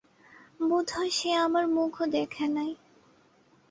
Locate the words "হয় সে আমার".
0.95-1.65